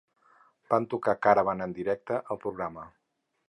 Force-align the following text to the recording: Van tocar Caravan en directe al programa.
Van 0.73 0.87
tocar 0.93 1.15
Caravan 1.27 1.63
en 1.67 1.77
directe 1.77 2.21
al 2.23 2.43
programa. 2.47 2.91